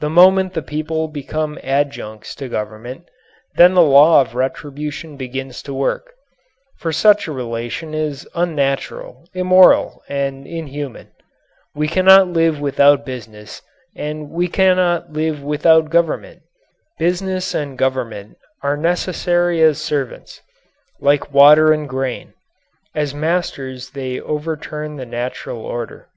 [0.00, 3.08] The moment the people become adjuncts to government,
[3.54, 6.12] then the law of retribution begins to work,
[6.76, 11.10] for such a relation is unnatural, immoral, and inhuman.
[11.74, 13.62] We cannot live without business
[13.96, 16.42] and we cannot live without government.
[16.98, 20.42] Business and government are necessary as servants,
[21.00, 22.34] like water and grain;
[22.94, 26.10] as masters they overturn the natural order.